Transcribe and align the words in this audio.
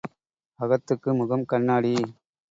அகத்துக்கு 0.59 1.09
முகம் 1.13 1.45
கண்ணாடி. 1.45 1.93